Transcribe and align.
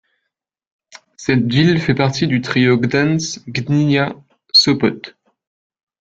Cette 1.15 1.45
ville 1.45 1.79
fait 1.79 1.93
partie 1.93 2.25
du 2.25 2.41
trio 2.41 2.75
Gdańsk, 2.75 3.43
Gdynia, 3.47 4.15
Sopot. 4.51 5.13